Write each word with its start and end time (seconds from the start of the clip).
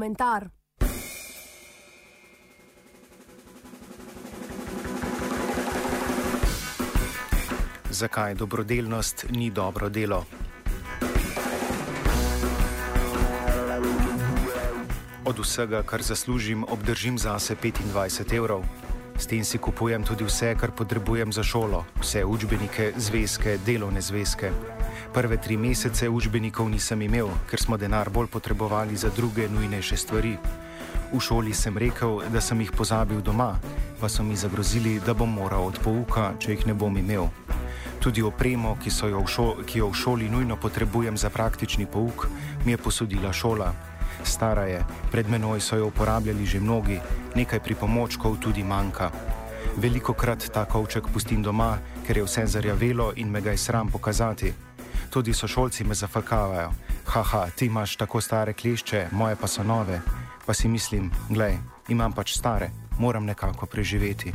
komentar. 0.00 0.48
Zakaj 7.90 8.34
dobrodelnost 8.34 9.26
ni 9.30 9.50
dobro 9.50 9.88
delo? 9.88 10.24
Od 15.24 15.38
vsega, 15.38 15.82
kar 15.82 16.02
zaslužim, 16.02 16.64
obdržim 16.64 17.18
zase 17.18 17.56
25 17.56 18.34
evrov. 18.36 18.64
S 19.18 19.26
tem 19.26 19.44
si 19.44 19.58
kupujem 19.58 20.04
tudi 20.04 20.24
vse, 20.24 20.56
kar 20.56 20.72
potrebujem 20.72 21.32
za 21.32 21.42
šolo, 21.42 21.84
vse 22.00 22.24
učbenike, 22.24 22.92
zvezke, 22.96 23.58
delovne 23.66 24.00
zvezke. 24.00 24.79
Prve 25.10 25.42
tri 25.42 25.56
mesece 25.56 26.06
učbenikov 26.08 26.70
nisem 26.70 27.02
imel, 27.02 27.26
ker 27.50 27.58
smo 27.58 27.74
denar 27.76 28.10
bolj 28.14 28.28
potrebovali 28.30 28.96
za 28.96 29.10
druge 29.10 29.48
nujnejše 29.48 29.96
stvari. 29.96 30.36
V 31.12 31.18
šoli 31.18 31.50
sem 31.54 31.74
rekel, 31.78 32.22
da 32.30 32.40
sem 32.40 32.60
jih 32.60 32.70
pozabil 32.70 33.18
doma, 33.18 33.58
pa 34.00 34.08
so 34.08 34.22
mi 34.22 34.36
zagrozili, 34.36 35.00
da 35.02 35.14
bom 35.14 35.32
moral 35.34 35.66
od 35.66 35.82
pouka, 35.82 36.30
če 36.38 36.54
jih 36.54 36.66
ne 36.70 36.74
bom 36.74 36.94
imel. 36.94 37.26
Tudi 37.98 38.22
opremo, 38.22 38.76
ki, 38.78 38.90
jo 39.10 39.26
šoli, 39.26 39.66
ki 39.66 39.82
jo 39.82 39.90
v 39.90 39.98
šoli 39.98 40.30
nujno 40.30 40.56
potrebujem 40.56 41.18
za 41.18 41.30
praktični 41.30 41.90
pouk, 41.90 42.28
mi 42.64 42.72
je 42.72 42.78
posodila 42.78 43.32
šola. 43.32 43.74
Stara 44.22 44.70
je, 44.70 44.84
pred 45.10 45.26
menoj 45.26 45.60
so 45.60 45.76
jo 45.76 45.90
uporabljali 45.90 46.46
že 46.46 46.60
mnogi, 46.60 47.00
nekaj 47.34 47.60
pripomočkov 47.60 48.38
tudi 48.38 48.62
manjka. 48.62 49.10
Veliko 49.76 50.14
krat 50.14 50.50
ta 50.54 50.64
kovček 50.64 51.10
pustim 51.12 51.42
doma, 51.42 51.78
ker 52.06 52.16
je 52.16 52.24
vse 52.24 52.46
zarjavelo 52.46 53.12
in 53.16 53.30
me 53.30 53.40
ga 53.40 53.50
je 53.50 53.58
sram 53.58 53.88
pokazati. 53.90 54.69
Tudi 55.10 55.34
sošolci 55.34 55.84
me 55.84 55.94
zafrkavajo. 55.94 56.72
Haha, 57.06 57.46
ti 57.56 57.66
imaš 57.66 57.96
tako 57.96 58.20
stare 58.20 58.52
klešče, 58.52 59.08
moje 59.12 59.36
pa 59.36 59.46
so 59.46 59.62
nove. 59.62 60.00
Pa 60.46 60.54
si 60.54 60.68
mislim, 60.68 61.10
glej, 61.28 61.56
imam 61.88 62.12
pač 62.12 62.36
stare, 62.38 62.70
moram 62.98 63.24
nekako 63.24 63.66
preživeti. 63.66 64.32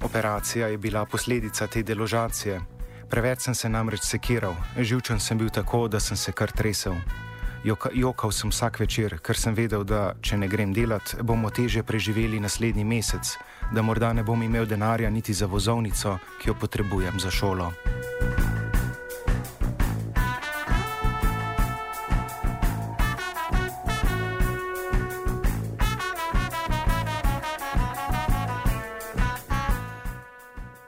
Operacija 0.00 0.66
je 0.66 0.78
bila 0.78 1.04
posledica 1.04 1.66
te 1.66 1.82
deložacije. 1.82 2.60
Preveč 3.10 3.40
sem 3.40 3.54
se 3.54 3.68
namreč 3.68 4.00
sekiral, 4.04 4.54
živčen 4.78 5.20
sem 5.20 5.38
bil 5.38 5.48
tako, 5.48 5.88
da 5.88 6.00
sem 6.00 6.16
se 6.16 6.32
kar 6.32 6.52
tresel. 6.52 6.94
Joka, 7.64 7.90
jokal 7.94 8.32
sem 8.34 8.50
vsak 8.50 8.80
večer, 8.80 9.20
ker 9.22 9.38
sem 9.38 9.54
vedel, 9.54 9.84
da 9.86 10.16
če 10.18 10.34
ne 10.42 10.48
grem 10.50 10.72
delat, 10.74 11.14
bomo 11.22 11.50
teže 11.54 11.84
preživeli 11.86 12.40
naslednji 12.42 12.82
mesec, 12.82 13.36
da 13.70 13.86
morda 13.86 14.10
ne 14.12 14.26
bom 14.26 14.42
imel 14.42 14.66
denarja 14.66 15.10
niti 15.10 15.34
za 15.34 15.46
vozovnico, 15.46 16.18
ki 16.42 16.50
jo 16.50 16.58
potrebujem 16.58 17.22
za 17.22 17.30
šolo. 17.30 17.70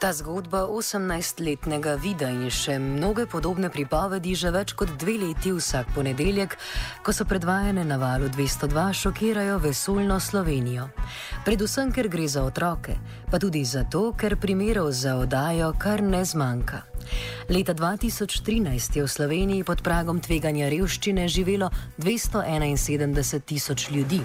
Ta 0.05 0.13
zgodba 0.13 0.67
18-letnega 0.69 1.95
vida 1.97 2.27
in 2.29 2.51
še 2.53 2.75
mnoge 2.77 3.25
podobne 3.25 3.71
pripovedi 3.73 4.35
že 4.37 4.51
več 4.53 4.75
kot 4.77 4.91
dve 5.01 5.15
leti 5.17 5.49
vsak 5.49 5.95
ponedeljek, 5.97 6.59
ko 7.01 7.15
so 7.17 7.25
predvajane 7.25 7.87
na 7.89 7.97
valu 7.97 8.29
202, 8.29 8.85
šokirajo 9.01 9.57
vesoljno 9.65 10.21
Slovenijo. 10.21 10.91
Predvsem, 11.49 11.89
ker 11.89 12.13
gre 12.13 12.29
za 12.29 12.45
otroke, 12.45 12.99
pa 13.33 13.41
tudi 13.41 13.65
zato, 13.65 14.11
ker 14.13 14.37
primerov 14.37 14.93
za 14.93 15.17
odajo 15.17 15.73
kar 15.81 16.05
ne 16.05 16.21
zmanjka. 16.21 16.85
Leta 17.49 17.75
2013 17.75 18.97
je 18.97 19.05
v 19.05 19.09
Sloveniji 19.09 19.65
pod 19.65 19.83
pragom 19.83 20.21
tveganja 20.21 20.69
revščine 20.73 21.29
živelo 21.29 21.71
271 21.99 23.41
tisoč 23.45 23.91
ljudi. 23.91 24.21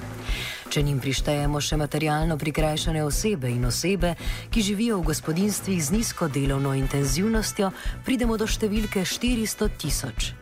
Če 0.69 0.83
njim 0.83 0.99
prištejemo 0.99 1.61
še 1.61 1.77
materialno 1.77 2.37
prikrajšane 2.37 3.03
osebe 3.03 3.49
in 3.51 3.65
osebe, 3.65 4.15
ki 4.53 4.61
živijo 4.61 4.99
v 4.99 5.09
gospodinstvih 5.11 5.83
z 5.83 5.97
nizko 5.97 6.27
delovno 6.27 6.75
intenzivnostjo, 6.77 7.71
pridemo 8.05 8.37
do 8.37 8.47
številke 8.47 9.05
400 9.05 9.69
tisoč. 9.77 10.38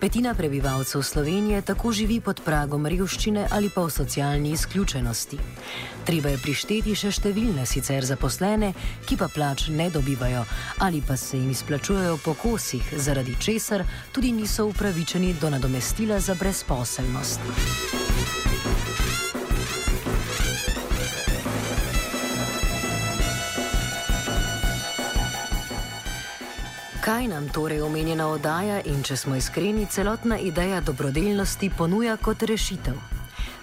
Petina 0.00 0.34
prebivalcev 0.34 1.02
Slovenije 1.02 1.62
tako 1.62 1.92
živi 1.92 2.20
pod 2.20 2.40
pragom 2.44 2.86
revščine 2.86 3.46
ali 3.50 3.70
pa 3.74 3.84
v 3.84 3.90
socialni 3.90 4.50
izključenosti. 4.52 5.38
Treba 6.04 6.28
je 6.28 6.38
prišteti 6.42 6.94
še 6.94 7.10
številne 7.10 7.66
sicer 7.66 8.04
zaposlene, 8.04 8.72
ki 9.08 9.16
pa 9.16 9.28
plač 9.32 9.68
ne 9.68 9.88
dobivajo 9.90 10.44
ali 10.84 11.00
pa 11.00 11.16
se 11.16 11.38
jim 11.38 11.50
izplačujejo 11.50 12.18
po 12.24 12.34
kosih, 12.34 12.94
zaradi 12.96 13.36
česar 13.40 13.86
tudi 14.12 14.32
niso 14.32 14.66
upravičeni 14.66 15.34
do 15.40 15.50
nadomestila 15.50 16.20
za 16.20 16.34
brezposelnost. 16.34 17.40
Kaj 27.04 27.26
nam 27.28 27.48
torej 27.52 27.82
omenjena 27.84 28.30
oddaja 28.32 28.78
in 28.88 29.02
če 29.04 29.16
smo 29.20 29.36
iskreni, 29.36 29.82
celotna 29.92 30.38
ideja 30.40 30.78
dobrodelnosti 30.80 31.68
ponuja 31.76 32.14
kot 32.16 32.42
rešitev? 32.48 32.94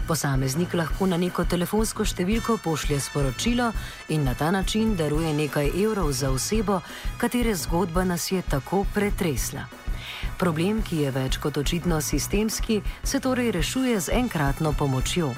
Posameznik 0.07 0.75
lahko 0.78 1.07
na 1.09 1.18
neko 1.18 1.47
telefonsko 1.50 2.06
številko 2.06 2.59
pošlje 2.62 3.00
sporočilo 3.01 3.72
in 4.13 4.28
na 4.30 4.35
ta 4.38 4.51
način 4.53 4.91
daruje 4.96 5.31
nekaj 5.34 5.72
evrov 5.74 6.12
za 6.13 6.30
osebo, 6.30 6.84
katere 7.18 7.56
zgodba 7.57 8.03
nas 8.06 8.28
je 8.31 8.44
tako 8.46 8.84
pretresla. 8.94 9.66
Problem, 10.38 10.84
ki 10.85 11.01
je 11.01 11.16
več 11.18 11.40
kot 11.41 11.57
očitno 11.57 11.97
sistemski, 12.01 12.84
se 13.03 13.19
torej 13.19 13.56
rešuje 13.57 13.97
z 14.00 14.22
enkratno 14.22 14.75
pomočjo. 14.78 15.34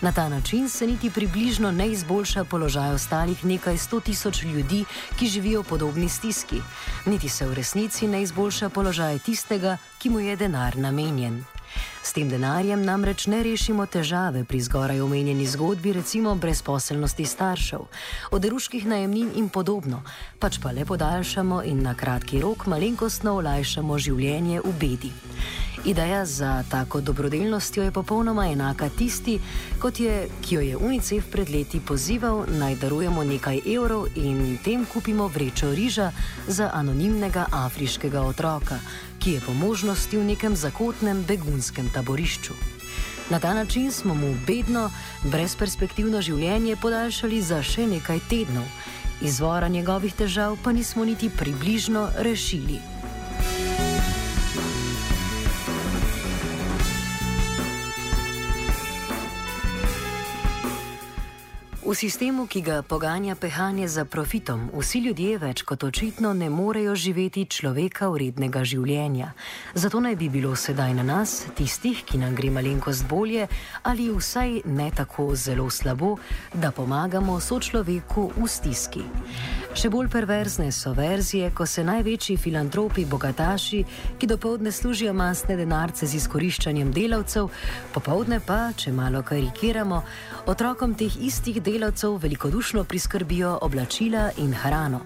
Na 0.00 0.12
ta 0.12 0.28
način 0.28 0.68
se 0.68 0.86
niti 0.86 1.10
približno 1.10 1.70
ne 1.70 1.88
izboljša 1.88 2.44
položaj 2.44 2.92
ostalih 2.92 3.44
nekaj 3.44 3.78
sto 3.78 4.00
tisoč 4.00 4.42
ljudi, 4.42 4.84
ki 5.18 5.26
živijo 5.26 5.60
v 5.60 5.64
podobni 5.64 6.08
stiski, 6.08 6.62
niti 7.06 7.28
se 7.28 7.46
v 7.46 7.54
resnici 7.54 8.06
ne 8.06 8.22
izboljša 8.22 8.68
položaj 8.68 9.18
tistega, 9.18 9.76
ki 9.98 10.10
mu 10.10 10.20
je 10.20 10.36
denar 10.36 10.76
namenjen. 10.76 11.44
S 12.02 12.12
tem 12.12 12.28
denarjem 12.28 12.82
namreč 12.84 13.26
ne 13.26 13.42
rešimo 13.42 13.86
težave 13.86 14.44
pri 14.44 14.60
zgoraj 14.60 15.00
omenjeni 15.00 15.46
zgodbi, 15.46 15.92
recimo 15.92 16.34
brezposelnosti 16.34 17.24
staršev, 17.24 17.80
oderuških 18.30 18.86
najemnin 18.86 19.32
in 19.34 19.48
podobno, 19.48 20.02
pač 20.38 20.60
pa 20.62 20.70
le 20.72 20.84
podaljšamo 20.84 21.62
in 21.62 21.82
na 21.82 21.94
kratki 21.94 22.40
rok 22.40 22.66
malenkostno 22.66 23.34
olajšamo 23.42 23.98
življenje 23.98 24.60
v 24.64 24.72
bedi. 24.80 25.12
Ideja 25.84 26.24
za 26.26 26.64
tako 26.70 27.00
dobrodelnostjo 27.00 27.82
je 27.82 27.90
popolnoma 27.90 28.46
enaka 28.46 28.88
tisti, 28.88 29.38
kot 29.78 30.00
je, 30.00 30.28
ki 30.42 30.54
jo 30.54 30.60
je 30.60 30.76
UNICEF 30.76 31.30
pred 31.30 31.50
leti 31.50 31.80
pozival, 31.80 32.44
naj 32.48 32.74
darujemo 32.74 33.24
nekaj 33.24 33.60
evrov 33.66 34.06
in 34.16 34.58
tem 34.64 34.86
kupimo 34.86 35.28
vrečo 35.28 35.70
riža 35.74 36.10
za 36.48 36.70
anonimnega 36.74 37.46
afriškega 37.52 38.22
otroka, 38.22 38.78
ki 39.18 39.32
je 39.32 39.40
po 39.40 39.54
možnosti 39.54 40.18
v 40.18 40.24
nekem 40.24 40.56
zakotnem 40.56 41.24
begunskem 41.28 41.90
taborišču. 41.94 42.54
Na 43.30 43.38
ta 43.38 43.54
način 43.54 43.92
smo 43.92 44.14
mu 44.14 44.34
bedno, 44.46 44.90
brezperspektivno 45.24 46.22
življenje 46.22 46.76
podaljšali 46.76 47.42
za 47.42 47.62
še 47.62 47.86
nekaj 47.86 48.20
tednov, 48.28 48.64
izvora 49.20 49.68
njegovih 49.68 50.14
težav 50.14 50.56
pa 50.64 50.72
nismo 50.72 51.04
niti 51.04 51.30
približno 51.30 52.08
rešili. 52.18 52.97
V 61.88 61.96
sistemu, 61.96 62.44
ki 62.44 62.60
ga 62.60 62.82
poganja 62.84 63.32
pehanje 63.32 63.88
za 63.88 64.04
profitom, 64.04 64.66
vsi 64.76 65.00
ljudje 65.00 65.38
več 65.40 65.62
kot 65.64 65.86
očitno 65.88 66.34
ne 66.36 66.50
morejo 66.52 66.92
živeti 66.92 67.46
človeka 67.48 68.10
vrednega 68.12 68.60
življenja. 68.60 69.30
Zato 69.72 69.96
naj 70.04 70.18
bi 70.20 70.28
bilo 70.28 70.52
sedaj 70.52 70.92
na 70.98 71.06
nas, 71.08 71.46
tistih, 71.56 72.02
ki 72.04 72.20
nam 72.20 72.36
gre 72.36 72.50
malenkost 72.52 73.08
bolje 73.08 73.46
ali 73.88 74.10
vsaj 74.12 74.68
ne 74.68 74.90
tako 74.92 75.30
zelo 75.32 75.70
slabo, 75.72 76.18
da 76.52 76.76
pomagamo 76.76 77.40
sočloveku 77.40 78.26
v 78.36 78.44
stiski. 78.44 79.06
Še 79.78 79.90
bolj 79.94 80.08
perverzne 80.10 80.72
so 80.74 80.90
verzije, 80.96 81.50
ko 81.54 81.66
se 81.66 81.84
največji 81.86 82.34
filantropi, 82.40 83.04
bogataši, 83.06 83.84
ki 84.18 84.26
dopoledne 84.26 84.72
služijo 84.72 85.12
masne 85.14 85.54
denarce 85.60 86.06
z 86.06 86.18
izkoriščanjem 86.18 86.90
delavcev, 86.96 87.46
popoldne 87.94 88.40
pa, 88.42 88.72
če 88.74 88.90
malo 88.96 89.22
karikiramo, 89.22 90.00
otrokom 90.50 90.96
teh 90.98 91.14
istih 91.22 91.60
delavcev 91.62 92.16
velikodušno 92.24 92.82
priskrbijo 92.90 93.52
oblačila 93.62 94.30
in 94.42 94.50
hrano. 94.56 95.04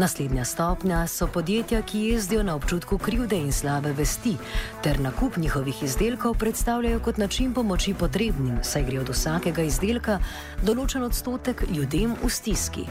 Naslednja 0.00 0.46
stopnja 0.48 1.02
so 1.06 1.26
podjetja, 1.26 1.82
ki 1.82 1.98
jezdijo 2.14 2.42
na 2.42 2.54
občutku 2.56 2.96
krivde 2.98 3.36
in 3.36 3.52
slabe 3.52 3.92
vesti, 3.92 4.36
ter 4.82 5.00
nakup 5.00 5.36
njihovih 5.36 5.82
izdelkov 5.82 6.38
predstavljajo 6.40 7.02
kot 7.04 7.20
način 7.20 7.52
pomoči 7.54 7.94
potrebnim, 7.94 8.62
saj 8.62 8.88
gre 8.88 9.02
od 9.04 9.12
vsakega 9.12 9.68
izdelka 9.68 10.18
določen 10.64 11.04
odstotek 11.04 11.66
ljudem 11.68 12.16
v 12.22 12.32
stiski. 12.32 12.88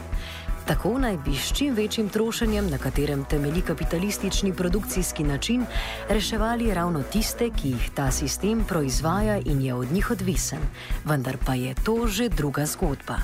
Tako 0.70 0.98
naj 0.98 1.16
bi 1.24 1.34
s 1.34 1.52
čim 1.52 1.74
večjim 1.74 2.08
trošenjem, 2.08 2.70
na 2.70 2.78
katerem 2.78 3.24
temelji 3.24 3.60
kapitalistični 3.60 4.52
produkcijski 4.52 5.24
način, 5.24 5.64
reševali 6.08 6.74
ravno 6.74 7.02
tiste, 7.02 7.50
ki 7.50 7.68
jih 7.68 7.90
ta 7.94 8.10
sistem 8.10 8.64
proizvaja 8.68 9.40
in 9.44 9.62
je 9.62 9.74
od 9.74 9.92
njih 9.92 10.10
odvisen. 10.10 10.58
Vendar 11.04 11.36
pa 11.46 11.54
je 11.54 11.74
to 11.74 12.06
že 12.06 12.28
druga 12.28 12.66
zgodba. 12.66 13.18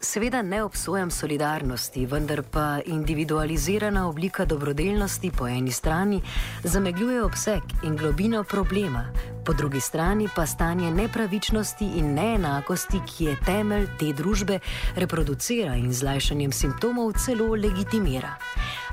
Seveda 0.00 0.42
ne 0.42 0.62
obsojam 0.62 1.10
solidarnosti, 1.10 2.06
vendar 2.06 2.42
pa 2.50 2.78
individualizirana 2.86 4.08
oblika 4.08 4.44
dobrodelnosti 4.44 5.30
po 5.38 5.48
eni 5.48 5.72
strani 5.72 6.22
zamegljuje 6.64 7.22
obseg 7.24 7.62
in 7.82 7.96
globino 7.96 8.44
problema, 8.44 9.04
po 9.50 9.54
drugi 9.54 9.80
strani 9.80 10.28
pa 10.34 10.46
stanje 10.46 10.90
nepravičnosti 10.90 11.84
in 11.84 12.14
neenakosti, 12.14 13.00
ki 13.06 13.24
je 13.24 13.36
temelj 13.46 13.88
te 13.98 14.12
družbe, 14.14 14.60
reproducira 14.94 15.74
in 15.74 15.90
z 15.92 16.06
lajšanjem 16.06 16.52
simptomov 16.52 17.16
celo 17.18 17.48
legitimira. 17.58 18.36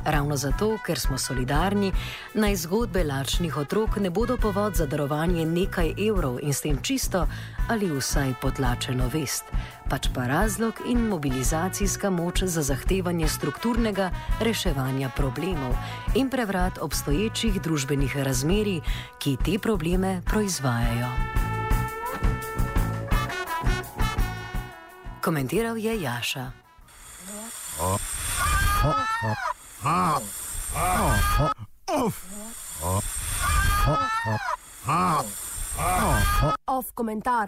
Ravno 0.05 0.37
zato, 0.37 0.71
ker 0.85 0.99
smo 0.99 1.17
solidarni, 1.17 1.91
naj 2.33 2.55
zgodbe 2.55 3.03
lačnih 3.03 3.57
otrok 3.57 3.99
ne 4.01 4.09
bodo 4.09 4.37
povod 4.37 4.75
za 4.75 4.85
darovanje 4.85 5.45
nekaj 5.45 5.93
evrov 6.07 6.39
in 6.41 6.53
s 6.53 6.65
tem 6.65 6.81
čisto 6.81 7.27
ali 7.69 7.91
vsaj 7.91 8.33
potlačeno 8.41 9.11
vest, 9.13 9.45
pač 9.89 10.09
pa 10.13 10.27
razlog 10.27 10.73
in 10.87 11.07
mobilizacijska 11.07 12.09
moč 12.09 12.43
za 12.43 12.61
zahtevanje 12.61 13.27
strukturnega 13.27 14.11
reševanja 14.39 15.09
problemov 15.15 15.75
in 16.15 16.29
prevrat 16.29 16.77
obstoječih 16.81 17.61
družbenih 17.61 18.17
razmerij, 18.17 18.81
ki 19.19 19.37
te 19.45 19.59
probleme 19.59 20.21
proizvajajo. 20.25 21.07
Komentiral 25.21 25.77
je 25.77 26.01
Jaša. 26.01 26.51
Oh. 27.81 27.99
Oh. 28.83 30.21
Oh. 34.95 35.25
Off 36.65 36.91
komentar. 36.93 37.45